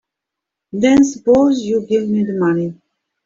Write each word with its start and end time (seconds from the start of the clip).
Then 0.71 1.03
suppose 1.05 1.61
you 1.61 1.85
give 1.85 2.09
me 2.09 2.23
the 2.23 2.33
money. 2.33 2.73